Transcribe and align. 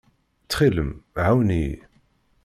Ttxil-m, 0.43 0.91
ɛawen-iyi. 1.23 1.77